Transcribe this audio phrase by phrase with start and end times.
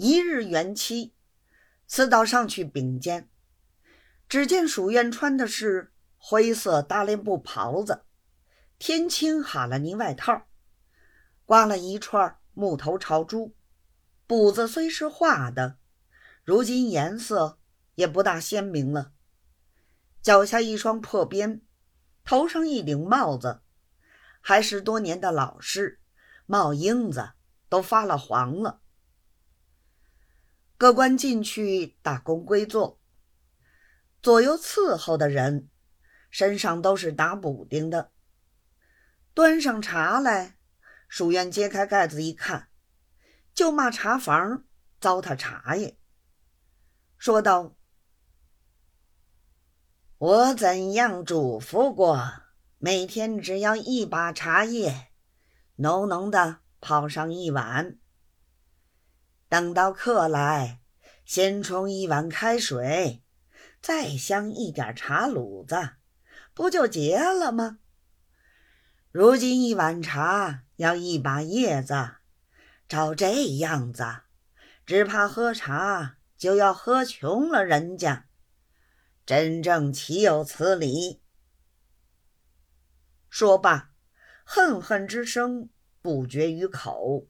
[0.00, 1.12] 一日元期，
[1.88, 3.28] 此道上去并肩。
[4.28, 8.04] 只见蜀院穿的是灰色大连布袍子，
[8.78, 10.46] 天青哈拉尼外套，
[11.44, 13.56] 挂了一串木头朝珠。
[14.24, 15.78] 补子虽是画的，
[16.44, 17.58] 如今颜色
[17.96, 19.10] 也不大鲜明了。
[20.22, 21.60] 脚下一双破鞭，
[22.24, 23.62] 头上一顶帽子，
[24.40, 25.98] 还是多年的老式，
[26.46, 27.30] 帽缨子
[27.68, 28.80] 都发了黄了。
[30.78, 33.00] 各官进去打工归坐，
[34.22, 35.68] 左右伺候的人
[36.30, 38.12] 身上都是打补丁的。
[39.34, 40.56] 端上茶来，
[41.08, 42.68] 书院揭开盖子一看。
[43.52, 44.66] 就骂茶房
[45.00, 45.98] 糟蹋茶叶，
[47.16, 47.74] 说道
[50.18, 52.44] ：“我怎样嘱咐过，
[52.78, 55.08] 每天只要一把茶叶，
[55.74, 57.98] 浓浓的泡上一碗。
[59.48, 60.80] 等到客来，
[61.24, 63.22] 先冲一碗开水，
[63.80, 65.96] 再香一点茶卤子，
[66.54, 67.78] 不就结了吗？
[69.10, 71.94] 如今一碗茶要一把叶子。”
[72.88, 74.02] 照这样子，
[74.86, 78.24] 只怕喝茶就要喝穷了人家。
[79.26, 81.20] 真正岂有此理！
[83.28, 83.90] 说罢，
[84.42, 85.68] 恨恨之声
[86.00, 87.26] 不绝于口。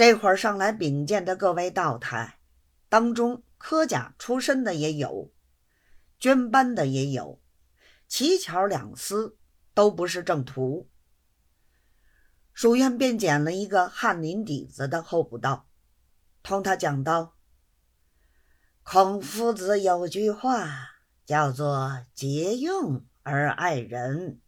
[0.00, 2.38] 这会儿上来禀见的各位道台，
[2.88, 5.30] 当中科甲出身的也有，
[6.18, 7.38] 捐班的也有，
[8.08, 9.36] 奇巧两司
[9.74, 10.88] 都不是正途。
[12.54, 15.68] 蜀院便捡了一个翰林底子的候补道，
[16.42, 17.36] 同他讲道
[18.82, 20.92] ：“孔夫子有句话，
[21.26, 24.40] 叫做‘节用而爱人’。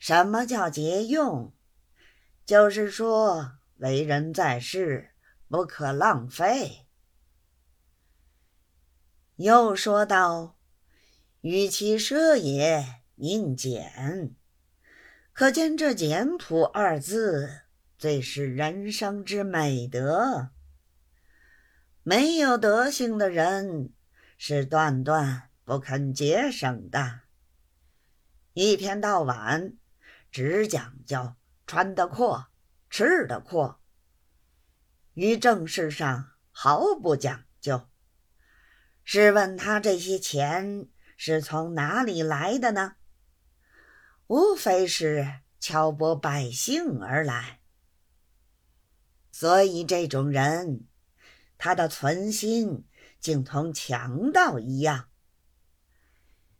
[0.00, 1.52] 什么叫节用？
[2.46, 5.10] 就是说，为人在世
[5.48, 6.86] 不可浪费。
[9.34, 10.56] 又说道
[11.42, 14.36] ：‘与其奢也，宁俭。’”
[15.34, 17.62] 可见这简朴二字
[17.98, 20.50] 最是人生之美德。
[22.04, 23.92] 没有德行的人
[24.38, 27.22] 是断断不肯节省的，
[28.52, 29.74] 一天到晚
[30.30, 31.34] 只讲究
[31.66, 32.51] 穿得阔、
[32.92, 33.80] 吃得阔，
[35.14, 37.88] 于正事上毫不讲究。
[39.02, 42.96] 试问他这些钱是从哪里来的呢？
[44.26, 47.62] 无非是敲拨百姓而来，
[49.30, 50.86] 所以这种人，
[51.56, 52.86] 他的存心
[53.18, 55.08] 竟同强盗一样。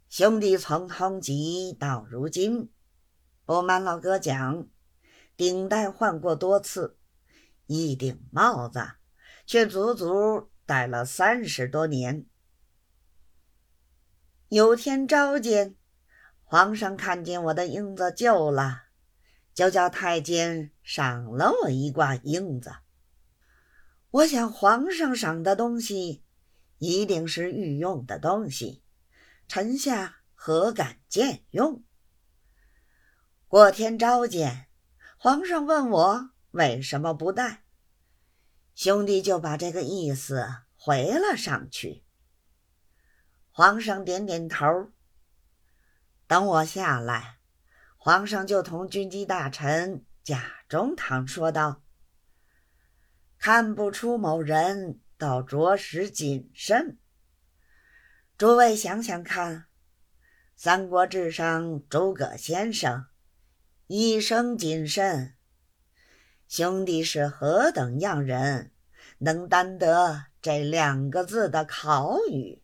[0.09, 2.73] 兄弟从通缉到如今，
[3.45, 4.67] 不瞒老哥讲，
[5.37, 6.99] 顶戴换过多次，
[7.67, 8.81] 一顶帽子
[9.47, 12.27] 却足足戴了三十多年。
[14.49, 15.77] 有天召见。
[16.45, 18.83] 皇上看见我的缨子旧了，
[19.55, 22.75] 就叫太监赏了我一挂缨子。
[24.11, 26.23] 我想皇上赏的东西
[26.77, 28.83] 一定是御用的东西，
[29.49, 31.83] 臣下何敢见用？
[33.49, 34.67] 过天召见，
[35.25, 37.63] 皇上问我为什么不带，
[38.75, 40.45] 兄弟就把这个意思
[40.75, 42.03] 回了上去。
[43.53, 44.91] 皇上点点头。
[46.27, 47.39] 等我下来，
[47.97, 51.85] 皇上就同军机大臣贾中堂说道
[53.39, 56.99] ：“看不出某人倒着实谨慎。
[58.37, 59.57] 诸位想想看，
[60.57, 63.07] 《三国志》上诸葛先生
[63.87, 65.35] 一生谨慎，
[66.49, 68.73] 兄弟是何等样人，
[69.19, 72.63] 能担得这两个字的考语？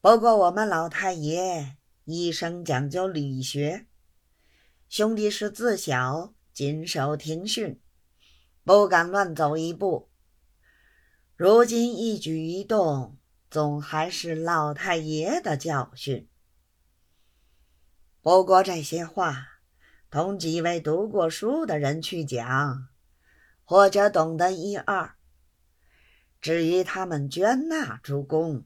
[0.00, 1.76] 不过我们老太爷。”
[2.08, 3.88] 一生讲究理学，
[4.88, 7.80] 兄弟是自小谨守庭训，
[8.62, 10.08] 不敢乱走一步。
[11.34, 13.18] 如今一举一动，
[13.50, 16.28] 总还是老太爷的教训。
[18.22, 19.55] 不过这些话，
[20.16, 22.88] 同几位读过书的人去讲，
[23.64, 25.14] 或者懂得一二。
[26.40, 28.64] 至于他们捐纳诸公，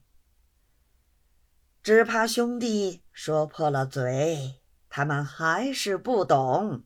[1.83, 6.85] 只怕兄弟说破了嘴，他们还是不懂。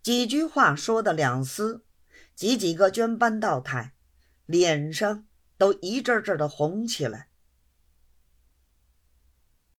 [0.00, 1.84] 几句话说的两司
[2.36, 3.94] 及几个捐班道台
[4.46, 5.26] 脸上
[5.58, 7.30] 都一阵阵的红起来。